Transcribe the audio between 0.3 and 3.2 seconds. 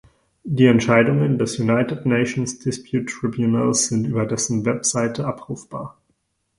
Die Entscheidungen des United Nations Dispute